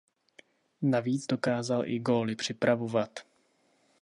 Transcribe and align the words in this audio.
Navíc 0.81 1.25
dokázal 1.27 1.87
i 1.87 1.99
góly 1.99 2.35
připravovat. 2.35 3.19